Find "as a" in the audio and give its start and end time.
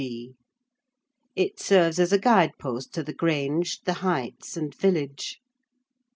1.99-2.17